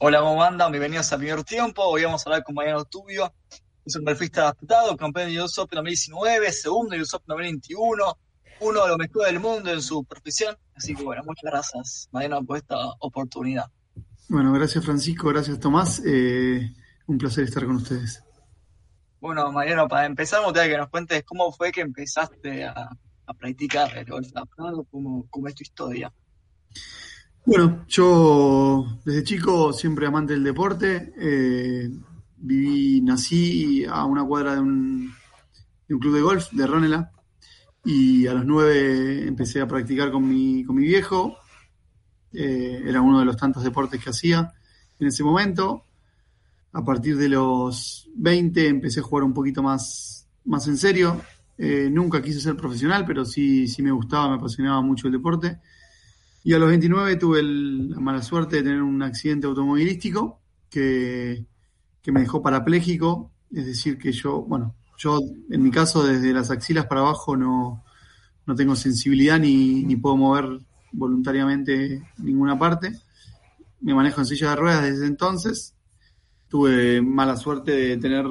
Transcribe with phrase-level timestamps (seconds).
[0.00, 0.70] Hola, ¿cómo andan?
[0.70, 1.82] Bienvenidos a Primer Tiempo.
[1.82, 3.34] Hoy vamos a hablar con Mariano Tubio.
[3.84, 8.18] Es un golfista adaptado, campeón de US Open 2019, segundo de US Open 2021,
[8.60, 10.56] uno de los mejores del mundo en su profesión.
[10.76, 13.64] Así que bueno, muchas gracias, Mariano, por esta oportunidad.
[14.28, 16.00] Bueno, gracias Francisco, gracias Tomás.
[16.06, 16.72] Eh,
[17.08, 18.22] un placer estar con ustedes.
[19.18, 22.88] Bueno, Mariano, para empezar, me que nos cuentes cómo fue que empezaste a,
[23.36, 26.12] practicar el golf adaptado, cómo, cómo es tu historia.
[27.44, 31.12] Bueno, yo desde chico siempre amante del deporte.
[31.18, 31.90] Eh,
[32.36, 35.12] viví, nací a una cuadra de un,
[35.86, 37.10] club de golf de Ranela
[37.84, 41.38] y a los nueve empecé a practicar con mi, con mi viejo.
[42.32, 44.52] Eh, era uno de los tantos deportes que hacía
[44.98, 45.84] en ese momento.
[46.72, 51.20] A partir de los 20 empecé a jugar un poquito más, más en serio.
[51.56, 55.58] Eh, nunca quise ser profesional, pero sí, sí me gustaba, me apasionaba mucho el deporte.
[56.44, 61.44] Y a los 29 tuve la mala suerte de tener un accidente automovilístico que,
[62.06, 63.32] me dejó parapléjico.
[63.50, 67.84] Es decir, que yo, bueno, yo en mi caso desde las axilas para abajo no,
[68.56, 70.58] tengo sensibilidad ni, ni, puedo mover
[70.92, 72.92] voluntariamente ninguna parte.
[73.80, 75.74] Me manejo en silla de ruedas desde entonces.
[76.48, 78.24] Tuve mala suerte de tener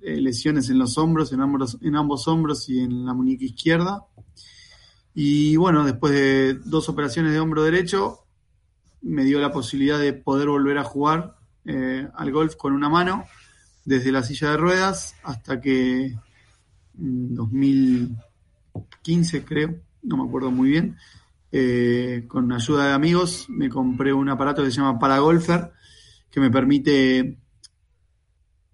[0.00, 4.04] eh, lesiones en los hombros, en ambos, en ambos hombros y en la muñeca izquierda.
[5.14, 8.24] Y bueno, después de dos operaciones de hombro derecho,
[9.02, 13.24] me dio la posibilidad de poder volver a jugar eh, al golf con una mano,
[13.84, 16.16] desde la silla de ruedas hasta que
[16.98, 20.96] en 2015 creo, no me acuerdo muy bien,
[21.50, 25.72] eh, con ayuda de amigos me compré un aparato que se llama Paragolfer,
[26.30, 27.38] que me permite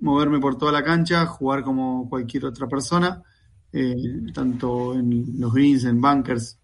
[0.00, 3.22] moverme por toda la cancha, jugar como cualquier otra persona
[3.76, 6.60] eh, tanto en los greens, en bunkers,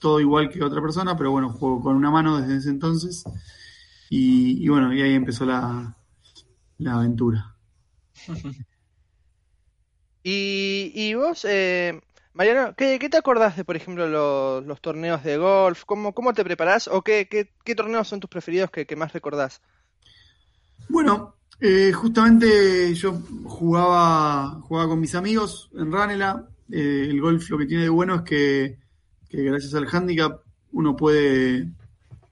[0.00, 3.22] todo igual que otra persona, pero bueno, juego con una mano desde ese entonces.
[4.10, 5.96] Y, bueno, y ahí empezó la,
[6.84, 7.54] aventura.
[10.24, 12.00] y, vos, eh,
[12.32, 14.08] Mariano, ¿qué, te acordás de, por ejemplo,
[14.60, 15.84] los, torneos de golf?
[15.84, 16.88] ¿Cómo, cómo te preparás?
[16.88, 19.62] ¿O qué, qué, torneos son tus preferidos que, que más recordás?
[20.88, 26.48] Bueno, eh, justamente yo jugaba, jugaba con mis amigos en Ranela.
[26.70, 28.78] Eh, el golf lo que tiene de bueno es que,
[29.30, 30.40] gracias al handicap
[30.72, 31.70] uno puede,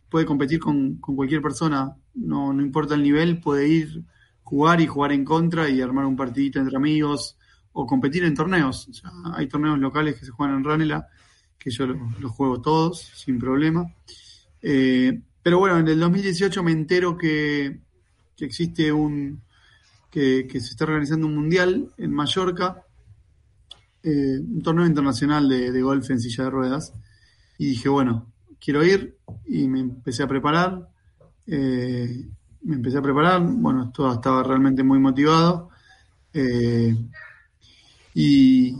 [0.08, 1.96] puede competir con, cualquier persona.
[2.14, 4.04] No, no importa el nivel, puede ir,
[4.42, 7.36] jugar y jugar en contra y armar un partidito entre amigos
[7.72, 8.88] o competir en torneos.
[9.34, 11.08] hay torneos locales que se juegan en Ranela
[11.64, 13.91] que yo los juego todos sin problema.
[14.60, 17.80] Eh, pero bueno, en el 2018 me entero que,
[18.37, 19.43] que existe un,
[20.15, 22.84] que, se está organizando un mundial en Mallorca,
[24.03, 26.95] eh, un torneo internacional de, golf en silla de ruedas,
[27.59, 30.89] y dije, bueno, quiero ir, y me empecé a preparar,
[31.47, 32.28] eh,
[32.62, 35.71] me empecé a preparar, bueno, estaba realmente muy motivado,
[36.33, 36.95] eh,
[38.15, 38.77] y,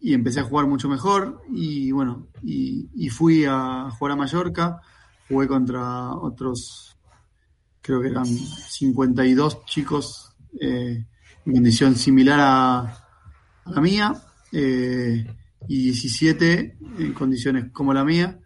[0.00, 4.80] empecé a jugar mucho mejor, y bueno, y, y fui a jugar a Mallorca,
[5.28, 6.93] jugué contra otros
[7.84, 11.04] creo que eran 52 chicos eh,
[11.44, 13.00] en condición similar a,
[13.66, 14.14] la mía
[14.52, 15.26] eh,
[15.68, 18.40] y 17 en condiciones como la mía.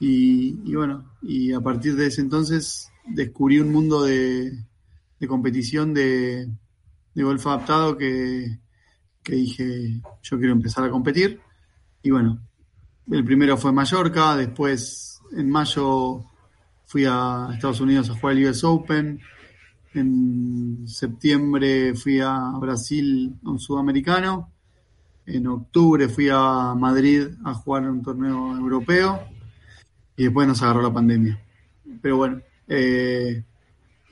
[0.00, 4.52] Y, bueno, y a partir de ese entonces descubrí un mundo de,
[5.28, 6.48] competición de,
[7.14, 8.58] golf adaptado que,
[9.22, 11.40] que dije, yo quiero empezar a competir.
[12.02, 12.40] Y bueno,
[13.08, 16.24] el primero fue Mallorca, después en mayo
[16.94, 19.18] fui a Estados Unidos a jugar el US Open.
[19.94, 24.52] En septiembre fui a Brasil a un sudamericano.
[25.26, 29.24] En octubre fui a Madrid a jugar un torneo europeo.
[30.16, 31.36] Y después nos agarró la pandemia.
[32.00, 33.42] Pero bueno, eh,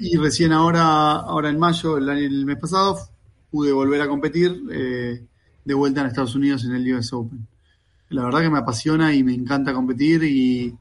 [0.00, 2.99] y recién ahora, ahora en mayo, el, mes pasado,
[3.49, 5.25] pude volver a competir eh,
[5.64, 7.47] de vuelta en Estados Unidos en el US Open.
[8.09, 10.76] La verdad que me apasiona y me encanta competir y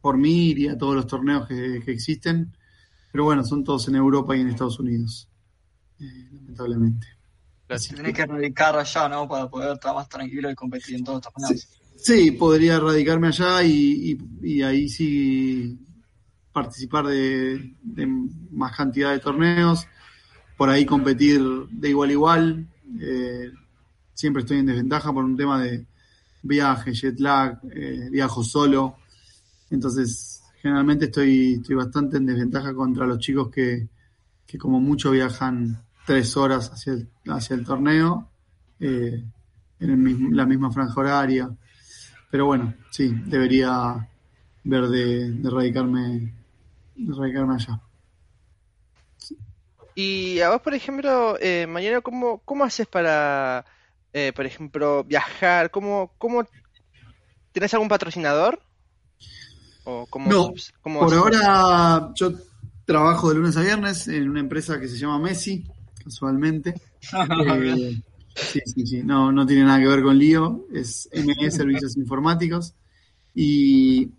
[0.00, 2.56] por mí iría a todos los torneos que, existen,
[3.12, 5.28] pero bueno, son todos en Europa y en Estados Unidos,
[6.00, 7.06] eh, lamentablemente.
[7.78, 9.28] Tienes que radicar allá, ¿no?
[9.28, 11.68] Para poder estar más tranquilo y competir en todos los torneos.
[11.96, 14.18] Sí, podría radicarme allá y,
[14.62, 15.78] ahí sí
[16.52, 17.74] participar de,
[18.50, 19.86] más cantidad de torneos,
[20.56, 22.66] por ahí competir de igual a igual.
[23.00, 23.50] Eh,
[24.14, 25.86] siempre estoy en desventaja por un tema de
[26.42, 28.96] viaje, jet lag, eh, viajo solo.
[29.70, 33.88] Entonces, generalmente estoy, estoy bastante en desventaja contra los chicos que,
[34.58, 38.28] como mucho viajan tres horas hacia el, hacia el torneo,
[38.80, 39.24] eh,
[39.78, 41.50] en la misma franja horaria.
[42.30, 44.08] Pero bueno, sí, debería
[44.64, 46.34] ver de, de radicarme
[47.08, 47.80] radicarme allá.
[49.94, 53.64] Y a vos, por ejemplo, eh, mañana, ¿cómo, ¿cómo haces para,
[54.12, 55.70] eh, por ejemplo, viajar?
[55.70, 56.46] ¿Cómo, cómo
[57.52, 58.62] ¿Tienes algún patrocinador?
[59.84, 62.32] ¿O no, por ahora yo
[62.84, 65.64] trabajo de lunes a viernes en una empresa que se llama Messi,
[66.02, 66.74] casualmente.
[68.32, 71.96] Eh, sí, sí, sí, no, no tiene nada que ver con lío, es ME Servicios
[71.96, 72.74] Informáticos.
[73.34, 74.10] Y,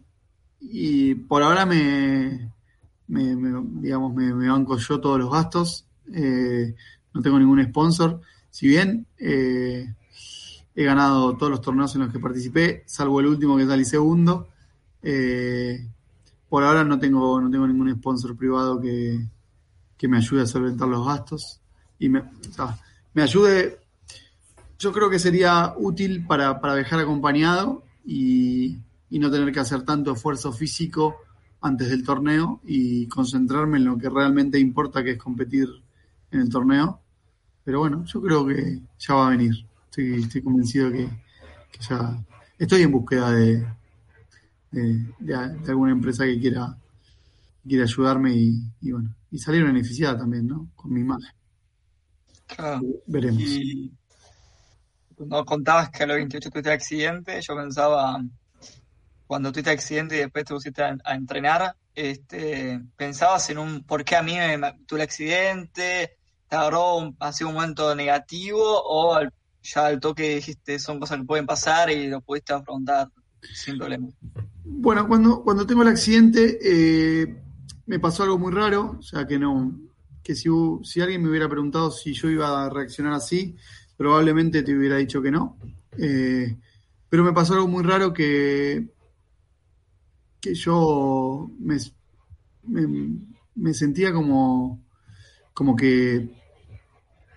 [0.60, 2.52] y por ahora me,
[3.08, 5.86] digamos, me, banco yo todos los gastos.
[6.14, 6.76] Eh,
[7.14, 8.22] no tengo ningún sponsor.
[8.50, 9.94] Si bien eh,
[10.76, 14.50] he ganado todos los torneos en los que participé, salvo el último que salí segundo.
[15.04, 15.88] Eh,
[16.50, 19.28] por ahora no tengo, no tengo ningún sponsor privado que,
[20.08, 21.62] me ayude a solventar los gastos.
[22.00, 22.24] Y me,
[23.14, 23.80] me ayude.
[24.80, 28.80] Yo creo que sería útil para, para viajar acompañado y,
[29.12, 31.18] y no tener que hacer tanto esfuerzo físico
[31.62, 35.68] antes del torneo y concentrarme en lo que realmente importa, que es competir
[36.32, 37.00] en el torneo.
[37.64, 39.54] Pero bueno, yo creo que ya va a venir.
[39.86, 41.08] Estoy, estoy convencido que,
[41.88, 42.18] ya
[42.58, 43.66] estoy en búsqueda de,
[44.72, 45.36] de,
[45.68, 46.78] alguna empresa que quiera,
[47.68, 50.70] quiera ayudarme y, bueno, y salir beneficiada también, ¿no?
[50.76, 51.32] Con mi imagen.
[52.48, 52.82] Claro.
[53.06, 53.42] Veremos.
[53.42, 53.92] Y
[55.16, 58.22] cuando contabas que a los 28 tuviste accidente, yo pensaba
[59.28, 64.16] cuando tuviste accidente y después te pusiste a, entrenar, este, ¿pensabas en un por qué
[64.16, 66.18] a mí me, tuve el accidente?
[66.50, 69.20] ¿Te agarró un, sido un momento negativo o
[69.62, 73.08] ya al toque dijiste son cosas que pueden pasar y lo pudiste afrontar
[73.54, 74.08] sin problema?
[74.74, 77.36] Bueno, cuando, cuando tengo el accidente eh,
[77.86, 79.80] me pasó algo muy raro, o sea que no,
[80.24, 80.50] que si,
[80.84, 83.56] si alguien me hubiera preguntado si yo iba a reaccionar así,
[83.98, 85.58] probablemente te hubiera dicho que no.
[85.98, 86.58] Eh,
[87.10, 88.88] pero me pasó algo muy raro que
[90.40, 91.78] que yo me,
[93.56, 94.84] me, sentía como,
[95.54, 96.30] como que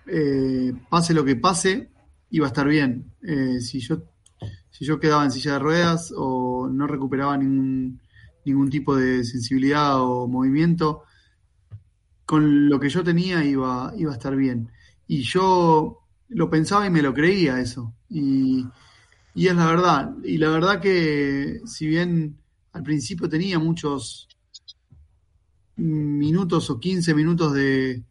[0.07, 1.91] eh, pase lo que pase,
[2.31, 3.11] iba a estar bien.
[3.61, 4.01] Si, yo,
[4.77, 8.01] si yo quedaba en silla de ruedas o no recuperaba ningún,
[8.43, 11.03] ningún tipo de sensibilidad o movimiento,
[12.25, 14.69] con lo que yo tenía iba, iba a estar bien.
[15.07, 17.93] Y yo lo pensaba y me lo creía eso.
[18.09, 18.67] Y,
[19.33, 20.13] es la verdad.
[20.25, 22.37] Y la verdad que si bien
[22.73, 24.27] al principio tenía muchos
[25.77, 28.03] minutos o 15 minutos de,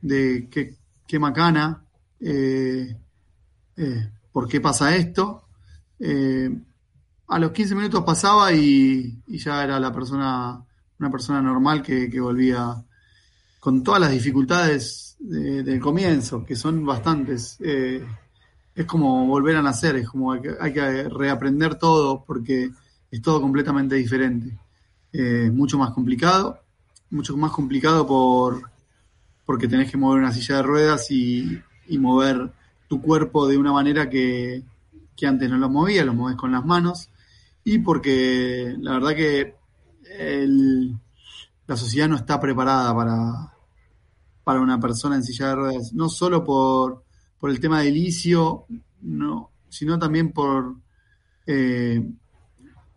[0.00, 1.84] de qué, macana,
[2.18, 2.96] eh,
[3.76, 5.44] eh, por qué pasa esto.
[6.04, 6.50] Eh,
[7.28, 10.60] a los 15 minutos pasaba y, ya era la persona,
[10.98, 12.82] una persona normal que, volvía
[13.60, 17.58] con todas las dificultades del comienzo, que son bastantes.
[17.60, 22.70] es como volver a nacer, es como hay que reaprender todo porque
[23.10, 24.58] es todo completamente diferente.
[25.12, 26.58] Eh, mucho más complicado,
[27.10, 28.70] mucho más complicado por
[29.44, 31.60] porque tenés que mover una silla de ruedas y,
[31.98, 32.50] mover
[32.88, 34.62] tu cuerpo de una manera que,
[35.22, 37.08] antes no lo movía, lo moves con las manos,
[37.64, 39.54] y porque la verdad que
[41.66, 43.54] la sociedad no está preparada para,
[44.44, 47.04] para una persona en silla de ruedas, no solo por,
[47.38, 48.66] por el tema del inicio,
[49.00, 50.76] no, sino también por
[51.46, 52.02] eh,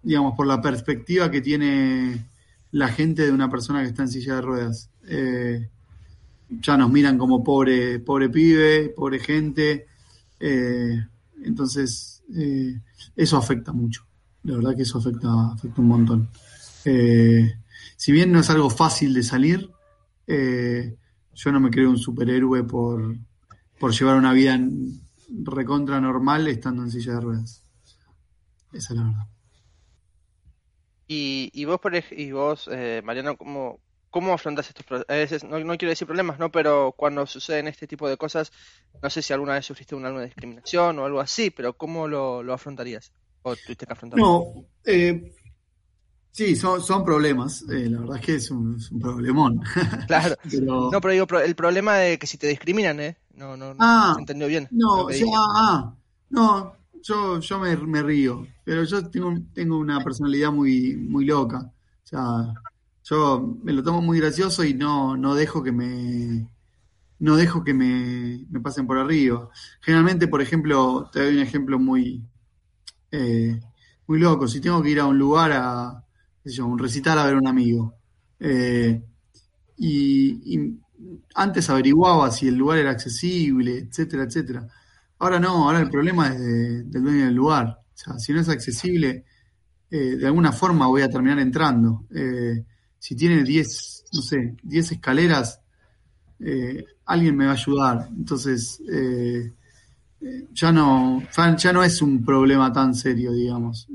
[0.06, 2.28] digamos, por la perspectiva que tiene
[2.72, 4.90] la gente de una persona que está en silla de ruedas.
[5.08, 5.70] Eh,
[6.50, 9.88] ya nos miran como pobre, pobre pibe, pobre gente.
[10.40, 11.04] Eh,
[11.44, 12.80] entonces, eh,
[13.16, 14.06] eso afecta mucho.
[14.44, 16.30] La verdad que eso afecta, afecta un montón.
[16.84, 19.70] si bien no es algo fácil de salir,
[20.28, 23.18] yo no me creo un superhéroe por,
[23.80, 24.60] por llevar una vida
[25.30, 27.64] recontra normal estando en silla de ruedas.
[28.72, 29.28] Esa es la verdad.
[31.08, 31.80] Y, y vos,
[32.12, 33.80] y vos eh, Mariano, ¿cómo,
[34.16, 35.44] cómo afrontas estos problemas?
[35.44, 36.50] No, no, quiero decir problemas, ¿no?
[36.50, 38.50] Pero cuando suceden este tipo de cosas,
[39.04, 42.42] no sé si alguna vez sufriste una, alguna discriminación o algo así, pero ¿cómo lo,
[42.42, 43.12] lo afrontarías?
[43.42, 44.26] ¿O tuviste que afrontarlo?
[44.26, 45.34] No, eh,
[46.32, 47.66] sí, son, son problemas.
[47.70, 49.62] Eh, la verdad es que es un, es un problemón.
[50.08, 50.38] Claro.
[50.62, 53.18] No, pero digo, el problema de que si te discriminan, ¿eh?
[53.34, 54.70] No, no, no ah, se entendió bien.
[54.72, 55.94] No, sea, ah,
[56.30, 61.58] no, yo, yo me, me, río, pero yo tengo, tengo una personalidad muy, muy loca.
[61.60, 62.54] O sea,
[63.06, 66.50] yo me lo tomo muy gracioso y no, no dejo que me
[67.20, 69.50] no dejo que me, me pasen por arriba.
[69.82, 72.24] Generalmente, por ejemplo, te doy un ejemplo muy,
[73.12, 73.60] eh,
[74.08, 74.48] muy loco.
[74.48, 76.04] Si tengo que ir a un lugar a,
[76.44, 77.96] qué un recital a ver a un amigo,
[78.40, 79.02] eh,
[79.78, 80.78] y,
[81.36, 84.68] antes averiguaba si el lugar era accesible, etcétera, etcétera.
[85.20, 86.40] Ahora no, ahora el problema es
[86.92, 87.68] del dueño del lugar.
[87.68, 89.26] O sea, si no es accesible,
[89.90, 92.06] eh, de alguna forma voy a terminar entrando.
[92.14, 92.66] Eh,
[93.06, 95.62] si tiene 10, no sé, 10 escaleras,
[96.40, 98.10] eh, alguien me va a ayudar.
[98.10, 99.54] Entonces, eh,
[100.22, 101.22] eh, ya no,
[101.56, 103.88] ya no es un problema tan serio, digamos.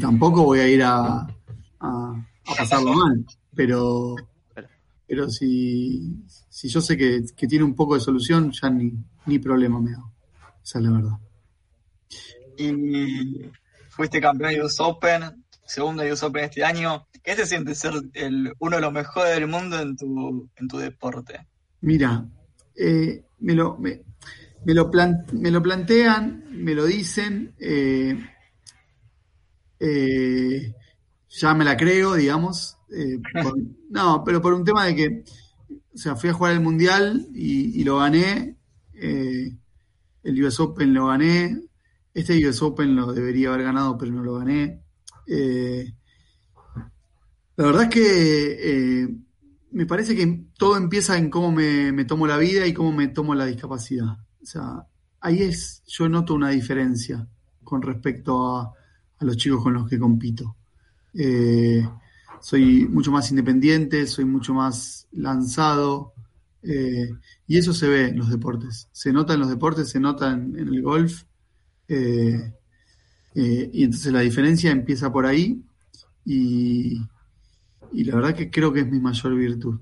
[0.00, 1.26] tampoco voy a ir a,
[1.80, 2.26] a,
[2.56, 4.16] pasarlo mal, pero,
[5.06, 6.16] pero si,
[6.48, 8.90] si yo sé que, tiene un poco de solución, ya ni,
[9.26, 10.10] ni problema me hago.
[10.64, 11.18] Esa es la verdad.
[12.56, 13.50] Y
[13.90, 15.39] fuiste campeón de US Open,
[15.70, 17.06] segundo US Open este año.
[17.22, 20.78] ¿Qué se siente ser el, uno de los mejores del mundo en tu, en tu
[20.78, 21.46] deporte?
[21.82, 22.26] Mira,
[22.74, 24.02] eh, me, lo, me,
[24.64, 24.90] lo
[25.32, 28.18] me lo plantean, me lo dicen, eh,
[29.78, 30.74] eh,
[31.28, 32.76] ya me la creo, digamos.
[33.90, 35.24] no, pero por un tema de que,
[35.94, 38.56] o sea, fui a jugar el Mundial y, lo gané.
[38.92, 41.62] el US Open lo gané.
[42.12, 44.82] Este US Open lo debería haber ganado, pero no lo gané.
[47.60, 49.08] La verdad es que eh,
[49.72, 53.34] me parece que todo empieza en cómo me, tomo la vida y cómo me tomo
[53.34, 54.16] la discapacidad.
[54.40, 54.86] O sea,
[55.20, 57.28] ahí es, yo noto una diferencia
[57.62, 58.72] con respecto a,
[59.20, 60.56] los chicos con los que compito.
[61.12, 61.86] Eh,
[62.40, 66.14] soy mucho más independiente, soy mucho más lanzado,
[66.62, 67.10] eh,
[67.46, 68.88] y eso se ve en los deportes.
[68.92, 71.24] Se nota en los deportes, se nota en, en el golf,
[73.34, 75.62] y entonces la diferencia empieza por ahí,
[76.24, 77.00] y,
[77.92, 79.78] y la verdad que creo que es mi mayor virtud.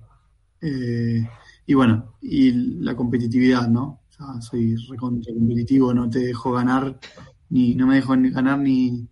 [0.60, 1.26] Eh,
[1.66, 4.00] y bueno, y la competitividad, ¿no?
[4.08, 6.98] O sea, soy recontra competitivo, no te dejo ganar,
[7.50, 9.06] ni no me dejo ganar ni,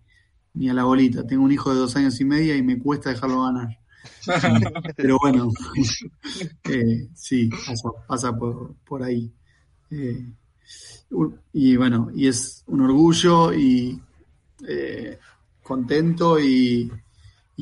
[0.54, 1.26] ni a la bolita.
[1.26, 3.78] Tengo un hijo de dos años y media y me cuesta dejarlo ganar.
[4.96, 5.50] Pero bueno,
[6.64, 7.50] eh, sí,
[8.06, 9.30] pasa, por, ahí.
[9.90, 10.26] Eh,
[11.52, 14.00] y bueno, y es un orgullo y
[15.66, 16.90] contento y,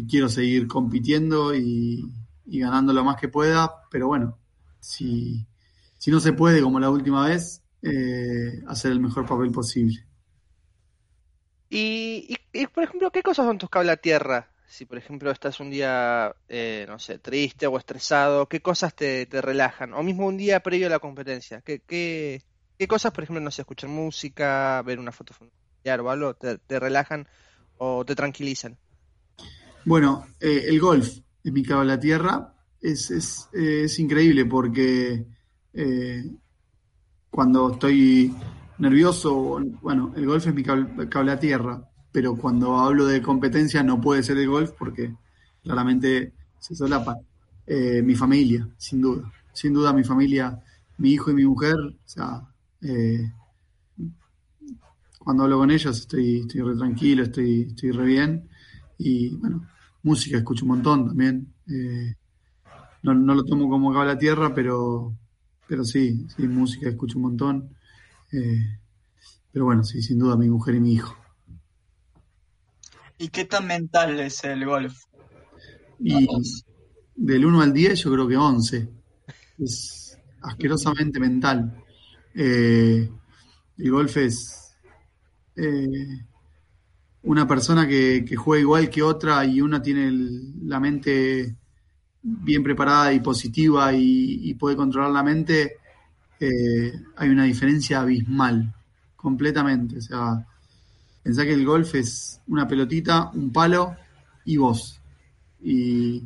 [0.09, 2.13] quiero seguir compitiendo y,
[2.47, 4.39] ganando lo más que pueda, pero bueno,
[4.79, 5.47] si,
[6.07, 10.05] no se puede como la última vez, eh, hacer el mejor papel posible.
[11.71, 14.51] Y, y, por ejemplo, ¿qué cosas son tus cables a tierra?
[14.67, 19.27] Si, por ejemplo, estás un día, eh, no sé, triste o estresado, ¿qué cosas te,
[19.31, 19.93] relajan?
[19.95, 22.43] O mismo un día previo a la competencia, ¿qué, qué,
[22.79, 25.35] qué cosas, por ejemplo, no sé, escuchar música, ver una foto
[25.85, 27.27] familiar o algo, te, relajan
[27.79, 28.77] o te tranquilizan?
[29.85, 32.55] Bueno, eh, el golf es mi cable a tierra.
[32.81, 35.25] Es, es, es increíble porque
[35.73, 36.25] eh,
[37.31, 38.35] cuando estoy
[38.79, 44.01] nervioso, bueno, el golf es mi cable, a tierra, pero cuando hablo de competencia no
[44.01, 45.15] puede ser el golf porque
[45.63, 47.19] claramente se solapa.
[47.67, 49.33] Eh, mi familia, sin duda.
[49.53, 50.61] Sin duda mi familia,
[50.99, 52.43] mi hijo y mi mujer, o sea,
[55.25, 58.49] cuando hablo con ellos estoy, estoy re tranquilo, estoy, estoy re bien.
[58.99, 59.67] Y bueno,
[60.03, 61.53] música escucho un montón también.
[61.67, 62.15] Eh,
[63.03, 65.17] no, lo tomo como acá la tierra, pero,
[65.67, 67.77] pero sí, sí, música escucho un montón.
[68.33, 68.79] Eh,
[69.51, 71.17] pero bueno, sí, sin duda mi mujer y mi hijo.
[73.17, 75.05] ¿Y qué tan mental es el golf?
[76.01, 76.27] Y
[77.15, 78.89] del 1 al 10 yo creo que 11.
[79.59, 81.83] Es asquerosamente mental.
[82.35, 83.09] Eh,
[83.79, 84.64] el golf es
[87.25, 90.11] una persona que, juega igual que otra y una tiene
[90.65, 91.55] la mente
[92.23, 95.79] bien preparada y positiva y, puede controlar la mente,
[96.41, 98.75] eh, hay una diferencia abismal,
[99.17, 99.99] completamente.
[99.99, 100.47] O sea,
[101.23, 103.97] pensá que el golf es una pelotita, un palo
[104.45, 105.01] y vos.
[105.63, 106.23] Y,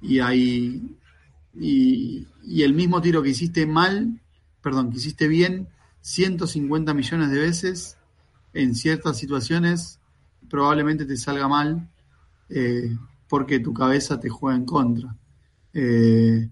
[0.00, 0.96] y ahí.
[1.60, 4.20] Y, y el mismo tiro que hiciste mal,
[4.62, 5.68] perdón, que hiciste bien
[6.00, 7.97] 150 millones de veces
[8.58, 10.00] en ciertas situaciones
[10.50, 11.88] probablemente te salga mal
[12.48, 12.96] eh,
[13.28, 15.14] porque tu cabeza te juega en contra.
[15.72, 16.48] Eh,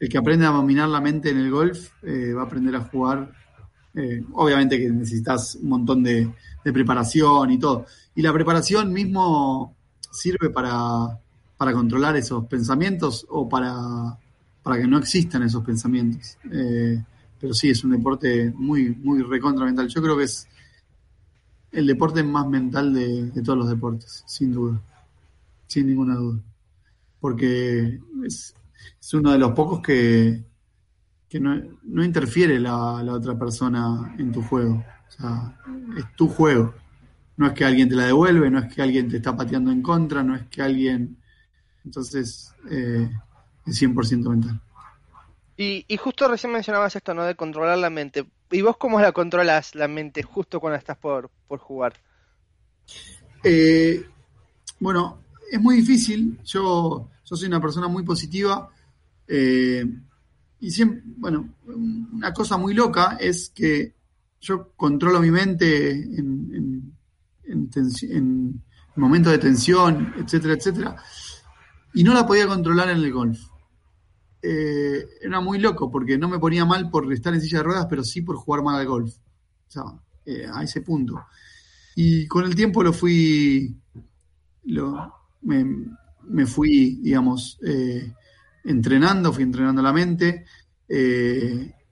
[0.00, 2.80] el que aprende a dominar la mente en el golf eh, va a aprender a
[2.80, 3.30] jugar.
[4.32, 6.32] obviamente que necesitas un montón de,
[6.62, 7.84] preparación y todo.
[8.14, 9.76] Y la preparación mismo
[10.10, 11.18] sirve para,
[11.58, 14.18] controlar esos pensamientos o para,
[14.62, 16.38] para que no existan esos pensamientos.
[17.38, 19.88] pero sí, es un deporte muy, muy recontra mental.
[19.88, 20.46] Yo creo que es
[21.72, 24.80] el deporte más mental de, todos los deportes, sin duda,
[25.66, 26.40] sin ninguna duda.
[27.20, 28.54] Porque es,
[29.12, 30.42] uno de los pocos que,
[31.28, 31.54] que no,
[32.02, 34.84] interfiere la, la, otra persona en tu juego.
[35.08, 35.58] O sea,
[35.96, 36.74] es tu juego.
[37.36, 39.82] No es que alguien te la devuelve, no es que alguien te está pateando en
[39.82, 41.16] contra, no es que alguien...
[41.84, 43.10] Entonces, eh,
[43.66, 44.60] es 100% mental.
[45.62, 47.22] Y, justo recién mencionabas esto, ¿no?
[47.22, 48.24] De controlar la mente.
[48.50, 51.92] ¿Y vos cómo la controlas la mente justo cuando estás por, jugar?
[53.44, 54.02] Eh,
[54.78, 55.18] bueno,
[55.52, 56.38] es muy difícil.
[56.44, 58.70] Yo, yo soy una persona muy positiva.
[59.28, 59.84] Eh,
[60.60, 63.92] y siempre, bueno, una cosa muy loca es que
[64.40, 66.94] yo controlo mi mente en,
[67.44, 68.62] en,
[68.96, 70.96] momentos de tensión, etcétera, etcétera,
[71.92, 73.49] y no la podía controlar en el golf.
[74.42, 77.86] Eh, era muy loco porque no me ponía mal por estar en silla de ruedas,
[77.88, 79.14] pero sí por jugar mal al golf.
[79.16, 79.84] O sea,
[80.24, 81.26] eh, a ese punto.
[81.96, 83.76] Y con el tiempo lo fui,
[84.64, 88.12] lo, me, fui, digamos, eh,
[88.64, 90.44] entrenando, fui entrenando la mente.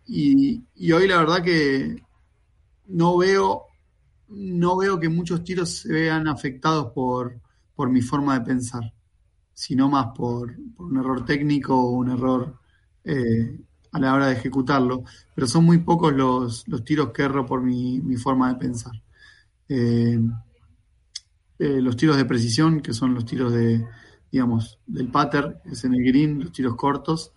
[0.06, 2.02] y, y, hoy la verdad que
[2.86, 3.64] no veo,
[4.28, 7.40] no veo que muchos tiros se vean afectados por,
[7.74, 8.92] por mi forma de pensar,
[9.58, 12.60] sino más por, un error técnico o un error
[13.02, 13.58] eh,
[13.90, 15.02] a la hora de ejecutarlo.
[15.34, 18.92] Pero son muy pocos los, los tiros que erro por mi, forma de pensar.
[19.68, 20.20] Eh,
[21.58, 23.84] eh, los tiros de precisión, que son los tiros de,
[24.30, 27.32] digamos, del pater, que es en el green, los tiros cortos,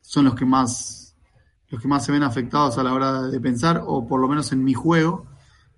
[0.00, 1.14] son los que más
[1.68, 4.50] los que más se ven afectados a la hora de pensar, o por lo menos
[4.50, 5.26] en mi juego,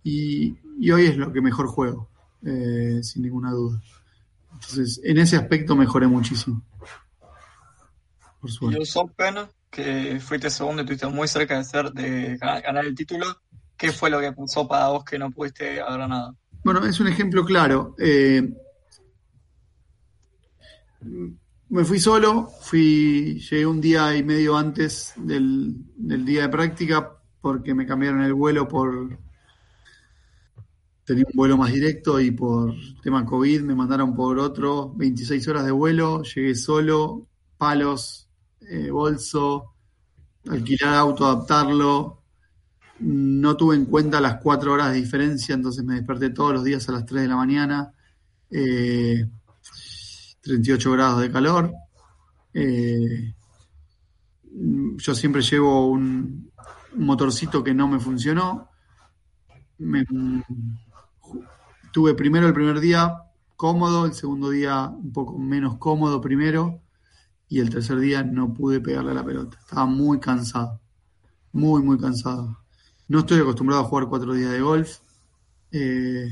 [0.03, 0.57] y,
[0.91, 2.09] hoy es lo que mejor juego,
[2.43, 3.81] eh, sin ninguna duda.
[4.57, 6.63] Entonces, en ese aspecto mejoré muchísimo.
[8.41, 8.79] Por suerte.
[8.79, 9.35] Y el Open,
[9.71, 13.27] que fuiste segundo y estuviste muy cerca de, ser, de ganar el título,
[13.77, 16.37] ¿qué fue lo que pasó para vos que no pudiste haber ganado?
[16.65, 17.95] Bueno, es un ejemplo claro.
[17.99, 18.43] Eh,
[21.69, 27.75] me fui solo, fui, llegué un día y medio antes del, día de práctica porque
[27.75, 29.19] me cambiaron el vuelo por...
[31.07, 35.65] Tenía un vuelo más directo y por tema COVID me mandaron por otro, 26 horas
[35.65, 38.29] de vuelo, llegué solo, palos,
[38.69, 39.75] eh, bolso,
[40.49, 42.23] alquilar auto, adaptarlo.
[42.99, 46.89] No tuve en cuenta las cuatro horas de diferencia, entonces me desperté todos los días
[46.89, 47.93] a las 3 de la mañana.
[48.51, 49.29] Eh,
[50.41, 51.73] 38 grados de calor.
[52.55, 53.35] Eh,
[54.97, 56.51] yo siempre llevo un,
[56.95, 58.71] motorcito que no me funcionó.
[61.97, 63.23] Tuve primero el primer día
[63.57, 66.83] cómodo, el segundo día un poco menos cómodo primero
[67.49, 69.57] y el tercer día no pude pegarle a la pelota.
[69.59, 70.79] Estaba muy cansado,
[71.53, 72.59] muy, muy cansado.
[73.09, 74.99] No estoy acostumbrado a jugar cuatro días de golf.
[75.73, 76.29] Eh,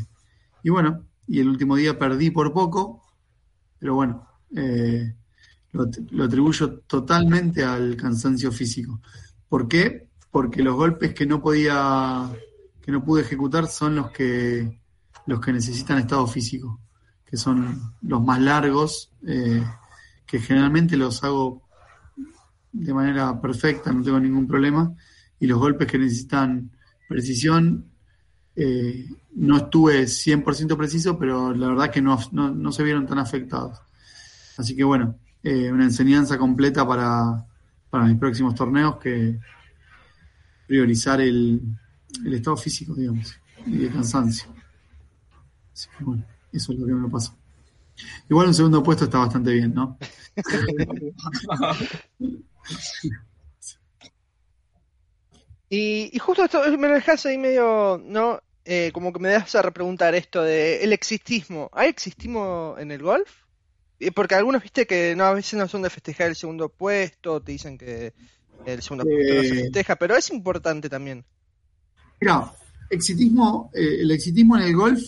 [0.63, 3.03] y bueno, y el último día perdí por poco,
[3.79, 5.15] pero bueno, eh,
[5.73, 9.01] lo, atribuyo totalmente al cansancio físico.
[9.49, 10.11] ¿Por qué?
[10.31, 12.31] Porque los golpes que no podía,
[12.83, 14.84] que no pude ejecutar son los que,
[15.27, 16.81] los que necesitan estado físico,
[17.25, 19.65] que son los más largos, eh,
[20.27, 21.63] que generalmente los hago
[22.73, 24.95] de manera perfecta, no tengo ningún problema,
[25.39, 26.71] y los golpes que necesitan
[27.09, 27.87] precisión,
[28.57, 33.81] eh, no estuve 100% preciso, pero la verdad que no, no, se vieron tan afectados.
[34.57, 37.45] Así que bueno, eh, una enseñanza completa para,
[37.91, 39.39] para, mis próximos torneos que
[40.67, 41.61] priorizar el,
[42.25, 44.54] el estado físico, digamos, y el cansancio.
[45.75, 47.35] Así que bueno, eso es lo que me pasó.
[48.31, 49.99] Igual un segundo puesto está bastante bien, ¿no?
[55.69, 58.41] y, y, justo esto me lo dejas ahí medio, ¿no?
[58.65, 61.71] Eh, como que me das a repreguntar esto de el existismo.
[61.73, 63.45] ¿Hay existismo en el golf?
[64.15, 67.53] Porque algunos viste que no, a veces no son de festejar el segundo puesto, te
[67.53, 68.13] dicen que
[68.65, 69.63] el segundo puesto no se eh.
[69.63, 71.25] festeja, pero es importante también.
[72.21, 72.53] Mira,
[72.91, 75.03] exitismo, eh, el exitismo en el golf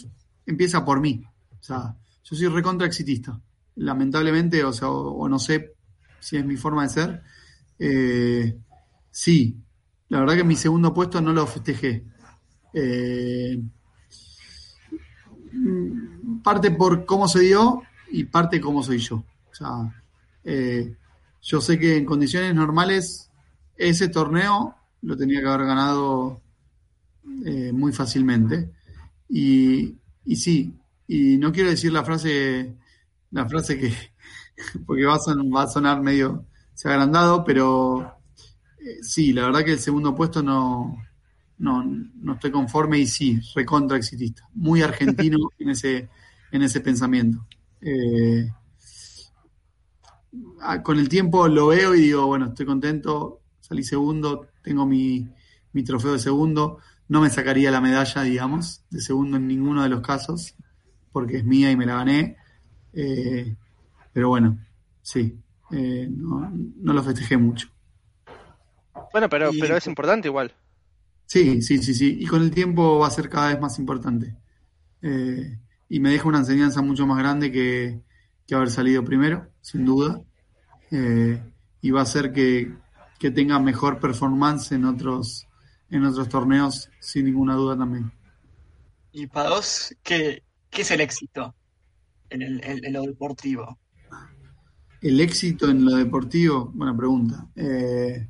[0.46, 1.22] empieza por mí.
[1.58, 3.40] O sea, yo soy recontra exitista.
[3.76, 5.74] Lamentablemente, o sea, o, no sé
[6.20, 7.22] si es mi forma de ser.
[9.10, 9.56] sí,
[10.08, 12.04] la verdad que mi segundo puesto no lo festejé.
[12.72, 13.60] Eh,
[16.42, 19.16] parte por cómo se dio y parte cómo soy yo.
[19.16, 19.68] O sea,
[20.44, 20.94] eh,
[21.42, 23.30] yo sé que en condiciones normales
[23.76, 26.40] ese torneo lo tenía que haber ganado
[27.44, 28.70] eh, muy fácilmente.
[29.28, 30.74] Y, y, sí,
[31.06, 32.76] y no quiero decir la frase,
[33.30, 33.92] la frase que,
[34.86, 38.18] porque va a, sonar, va a sonar medio se agrandado, pero
[39.00, 40.96] sí, la verdad que el segundo puesto no,
[41.58, 44.42] no, no estoy conforme y sí, recontra exitista.
[44.54, 46.08] Muy argentino en ese,
[46.52, 47.46] en ese pensamiento.
[47.80, 48.48] Eh,
[50.82, 55.26] con el tiempo lo veo y digo, bueno, estoy contento, salí segundo, tengo mi,
[55.72, 56.78] mi trofeo de segundo.
[57.08, 60.54] No me sacaría la medalla, digamos, de segundo en ninguno de los casos,
[61.12, 62.36] porque es mía y me la gané.
[62.92, 63.54] Eh,
[64.12, 64.58] pero bueno,
[65.02, 65.38] sí,
[65.70, 67.68] eh, no, no, lo festejé mucho.
[69.12, 70.52] Bueno, pero, pero es importante igual.
[71.26, 72.18] Sí, sí, sí, sí.
[72.20, 74.36] Y con el tiempo va a ser cada vez más importante.
[75.02, 78.00] Eh, y me deja una enseñanza mucho más grande que
[78.46, 80.22] que haber salido primero, sin duda.
[81.80, 82.72] Y va a hacer que,
[83.18, 85.46] que tenga mejor performance en otros,
[85.90, 88.12] en otros torneos, sin ninguna duda también.
[89.12, 91.54] Y para vos, ¿qué, qué es el éxito
[92.30, 93.78] en, el, en, lo deportivo?
[95.00, 97.46] El éxito en lo deportivo, buena pregunta.
[97.54, 98.28] Eh,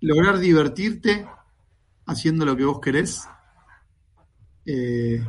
[0.00, 1.26] lograr divertirte
[2.06, 3.26] haciendo lo que vos querés,
[4.66, 5.24] eh,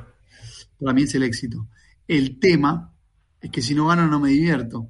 [0.79, 1.67] para mí es el éxito.
[2.07, 2.93] El tema
[3.41, 4.89] es que si no gano no me divierto.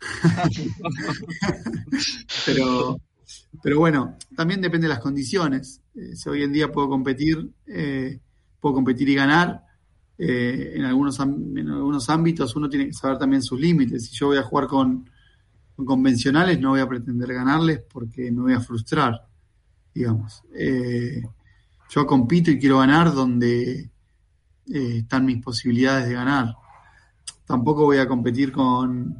[2.46, 3.00] pero,
[3.60, 5.82] pero bueno, también depende de las condiciones.
[5.94, 8.18] Eh, si hoy en día puedo competir, eh,
[8.60, 9.64] puedo competir y ganar,
[10.16, 14.06] eh, en, algunos, en algunos ámbitos uno tiene que saber también sus límites.
[14.06, 15.10] Si yo voy a jugar con,
[15.74, 19.26] convencionales, no voy a pretender ganarles porque me voy a frustrar,
[19.92, 20.42] digamos.
[21.90, 23.90] yo compito y quiero ganar donde
[24.66, 26.54] están mis posibilidades de ganar.
[27.44, 29.16] Tampoco voy a competir con,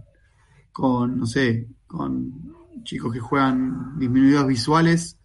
[0.71, 5.19] con, no sé, con chicos que juegan disminuidos visuales,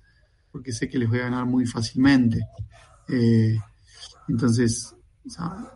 [0.51, 2.47] porque sé que les voy a ganar muy fácilmente.
[3.07, 3.57] Eh,
[4.27, 4.95] entonces,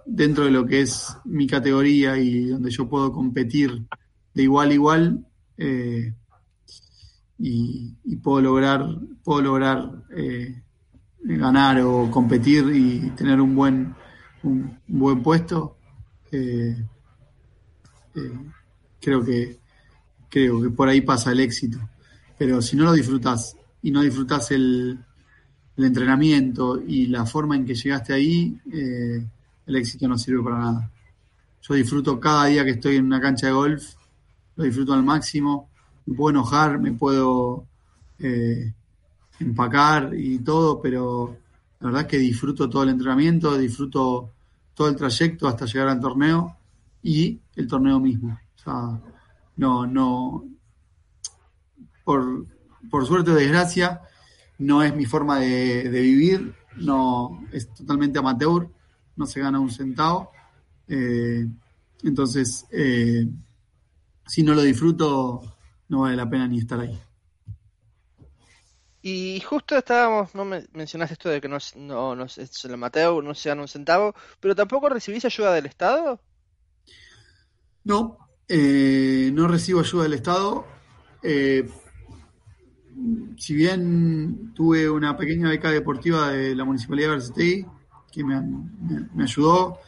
[0.05, 3.85] dentro de lo que es mi categoría y donde yo puedo competir
[4.33, 6.13] de igual a igual, eh,
[7.37, 8.85] y, puedo lograr,
[9.23, 10.61] puedo lograr eh,
[11.23, 13.95] ganar o competir y tener un buen,
[14.43, 15.77] un buen puesto,
[18.99, 19.60] creo que
[20.31, 21.77] creo que por ahí pasa el éxito.
[22.37, 24.97] Pero si no lo disfrutas y no disfrutas el,
[25.77, 29.25] entrenamiento y la forma en que llegaste ahí, eh,
[29.65, 30.91] el éxito no sirve para nada.
[31.61, 33.95] Yo disfruto cada día que estoy en una cancha de golf,
[34.57, 35.69] lo disfruto al máximo,
[36.05, 37.65] me puedo enojar, me puedo
[38.19, 38.71] eh,
[39.39, 41.35] empacar y todo, pero
[41.79, 44.29] la verdad es que disfruto todo el entrenamiento, disfruto
[44.75, 46.57] todo el trayecto hasta llegar al torneo
[47.01, 48.39] y el torneo mismo.
[48.55, 48.99] O sea,
[49.55, 50.45] no, no,
[52.03, 52.45] por,
[52.89, 54.01] por suerte o desgracia,
[54.57, 58.69] no es mi forma de, vivir, no, es totalmente amateur,
[59.15, 60.31] no se gana un centavo.
[60.87, 61.47] Eh,
[62.03, 63.27] entonces, eh,
[64.25, 65.41] si no lo disfruto,
[65.89, 66.99] no vale la pena ni estar ahí.
[69.03, 73.23] Y justo estábamos, no me mencionaste esto de que no, no, no es el amateur,
[73.23, 76.21] no se gana un centavo, pero tampoco recibís ayuda del Estado.
[77.83, 78.19] No,
[78.53, 80.65] eh, no recibo ayuda del Estado.
[81.23, 81.69] Eh,
[83.37, 87.65] si bien tuve una pequeña beca deportiva de la Municipalidad de Versetei,
[88.11, 89.79] que me, ayudó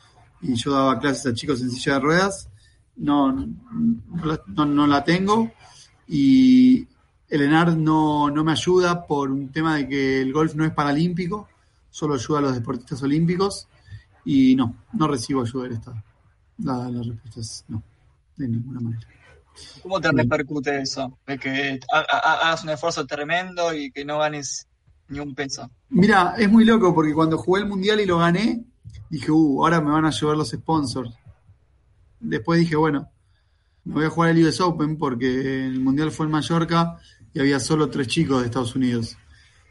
[0.42, 2.50] y yo daba clases a chicos en silla de ruedas,
[2.96, 5.52] no, no, la tengo
[6.08, 6.88] y
[7.28, 11.50] el ENAR no, me ayuda por un tema de que el golf no es paralímpico,
[11.90, 13.68] solo ayuda a los deportistas olímpicos
[14.24, 16.02] y no, no recibo ayuda del Estado.
[16.60, 17.84] La respuesta es no
[18.38, 19.08] de ninguna manera.
[19.82, 21.20] ¿Cómo te repercute eso?
[21.28, 24.68] De que hagas un esfuerzo tremendo y que no ganes
[25.10, 25.70] ni un peso.
[25.90, 28.64] Mira, es muy loco porque cuando jugué el mundial y lo gané,
[29.10, 31.14] dije, uh, ahora me van a llevar los sponsors.
[32.20, 33.10] Después dije, bueno,
[33.84, 36.98] me voy a jugar el US Open porque el mundial fue en Mallorca
[37.34, 39.18] y había solo tres chicos de Estados Unidos.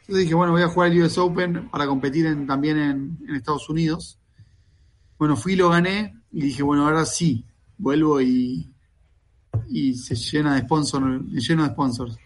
[0.01, 3.69] Entonces dije, bueno, voy a jugar el US Open para competir también en, en Estados
[3.69, 4.19] Unidos.
[5.17, 7.45] Bueno, fui y lo gané y dije, bueno, ahora sí,
[7.77, 8.73] vuelvo y,
[9.69, 12.17] y se llena de sponsors, lleno de sponsors.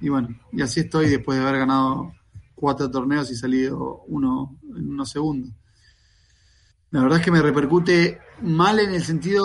[0.00, 2.12] Y bueno, y así estoy después de haber ganado
[2.54, 5.52] cuatro torneos y salido uno en unos segundos.
[6.90, 9.44] La verdad es que me repercute mal en el sentido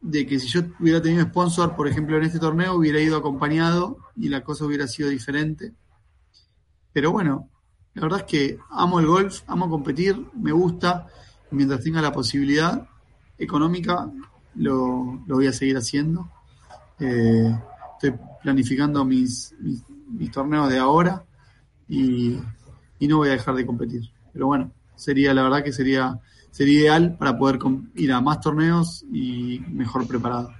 [0.00, 3.98] de que si yo hubiera tenido sponsor, por ejemplo, en este torneo, hubiera ido acompañado
[4.16, 5.74] y la cosa hubiera sido diferente.
[6.92, 7.48] Pero bueno,
[7.94, 11.06] la verdad es que amo el golf, amo competir, me gusta,
[11.50, 12.88] mientras tenga la posibilidad,
[13.40, 14.08] económica
[14.54, 16.30] lo, voy a seguir haciendo.
[17.00, 17.52] Eh,
[17.94, 21.24] estoy planificando mis, mis, torneos de ahora
[21.88, 22.38] y,
[23.00, 24.10] no voy a dejar de competir.
[24.32, 27.58] Pero bueno, sería la verdad que sería, sería ideal para poder
[27.94, 30.52] ir a más torneos y mejor preparado.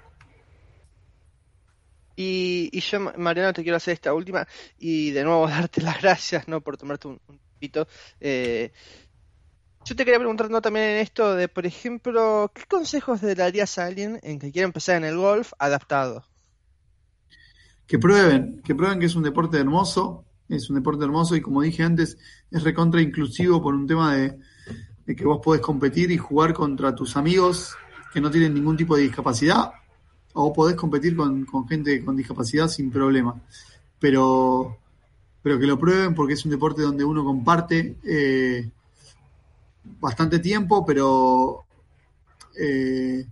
[2.17, 4.47] Y, y, yo, Mariano, te quiero hacer esta última
[4.79, 6.61] y de nuevo darte las gracias ¿no?
[6.61, 7.87] por tomarte un, un pito.
[8.21, 8.73] Eh,
[9.85, 13.87] yo te quería preguntar también en esto de, por ejemplo, ¿qué consejos le darías a
[13.87, 16.25] alguien en que quiera empezar en el golf adaptado?
[17.87, 21.63] Que prueben, que prueben que es un deporte hermoso, es un deporte hermoso y como
[21.63, 22.19] dije antes,
[22.51, 24.39] es recontra inclusivo por un tema de,
[25.07, 27.75] que vos podés competir y jugar contra tus amigos
[28.13, 29.73] que no tienen ningún tipo de discapacidad
[30.35, 33.35] o podés competir con, gente con discapacidad sin problema.
[33.99, 34.79] Pero,
[35.43, 37.97] pero que lo prueben porque es un deporte donde uno comparte.
[38.05, 38.71] Eh,
[39.85, 41.65] bastante tiempo, pero
[42.59, 43.27] eh,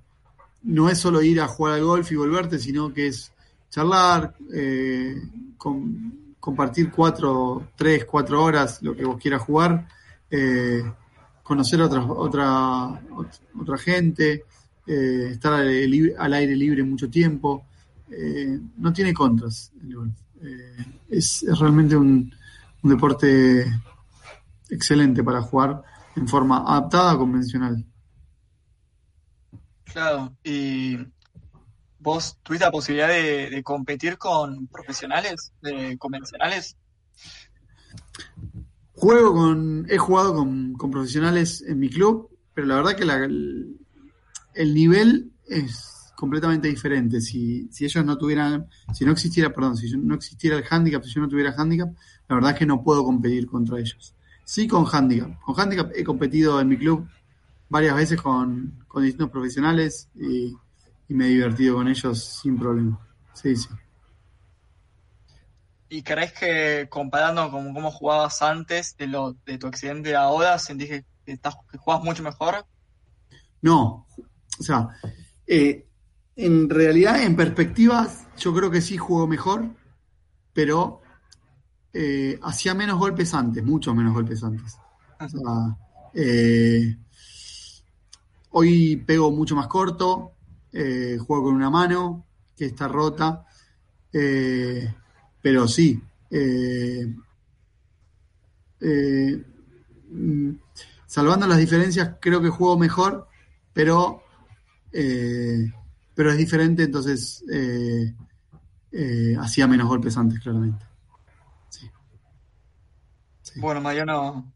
[0.62, 3.32] no es solo ir a jugar al golf y volverte, sino que es
[3.70, 5.16] charlar, eh,
[6.40, 9.86] compartir cuatro, tres, cuatro horas, lo que vos quieras jugar,
[10.30, 10.82] eh,
[11.42, 13.02] conocer a otra, otra,
[13.58, 14.44] otra gente,
[14.86, 17.64] eh, estar al aire, libre mucho tiempo.
[18.78, 20.14] no tiene contras el golf.
[21.10, 22.32] Es, es, realmente un,
[22.82, 23.66] un deporte
[24.70, 25.82] excelente para jugar
[26.18, 27.84] en forma adaptada convencional.
[29.84, 30.98] Claro, y
[31.98, 36.76] vos tuviste la posibilidad de, competir con profesionales, de convencionales.
[38.94, 45.32] Juego con, he jugado con, profesionales en mi club, pero la verdad que el, nivel
[45.46, 47.20] es completamente diferente.
[47.20, 51.14] Si, si ellos no tuvieran, si no existiera, perdón, si no existiera el handicap, si
[51.14, 51.88] yo no tuviera handicap,
[52.28, 54.14] la verdad es que no puedo competir contra ellos.
[54.48, 55.38] Sí con handicap.
[55.42, 57.06] Con handicap he competido en mi club
[57.68, 60.56] varias veces con, distintos profesionales y,
[61.08, 62.98] me he divertido con ellos sin problema.
[63.34, 63.68] Sí, sí.
[65.90, 70.88] ¿Y crees que comparando con cómo jugabas antes de, lo, de tu accidente ahora, sentís
[70.88, 72.64] que, estás, que jugas mucho mejor?
[73.60, 74.06] No,
[74.58, 74.88] o sea,
[75.46, 75.86] eh,
[76.36, 78.08] en realidad, en perspectiva,
[78.38, 79.68] yo creo que sí juego mejor,
[80.54, 81.02] pero
[82.00, 84.78] eh, hacía menos golpes antes, mucho menos golpes antes.
[85.18, 85.76] O sea,
[86.14, 86.96] eh,
[88.50, 90.30] Hoy pego mucho más corto,
[90.72, 92.24] eh, juego con una mano
[92.56, 93.44] que está rota,
[94.12, 96.00] pero sí.
[100.10, 100.52] Mm,
[101.04, 103.26] salvando las diferencias, creo que juego mejor,
[103.72, 104.22] pero,
[104.92, 107.42] pero es diferente, entonces
[109.36, 110.87] hacía menos golpes antes, claramente.
[113.56, 114.52] Bueno, Mariano,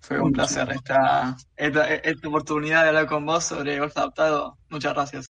[0.00, 4.58] fue un placer esta, esta, esta oportunidad de hablar con vos sobre golf adaptado.
[4.68, 5.31] Muchas gracias.